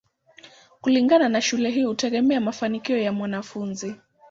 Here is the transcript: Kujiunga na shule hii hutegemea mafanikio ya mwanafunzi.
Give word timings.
Kujiunga 0.81 1.29
na 1.29 1.41
shule 1.41 1.69
hii 1.69 1.83
hutegemea 1.83 2.41
mafanikio 2.41 2.97
ya 2.97 3.11
mwanafunzi. 3.11 3.95